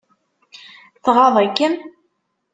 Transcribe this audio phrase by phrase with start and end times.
[1.03, 1.75] Tɣaḍ-ikem?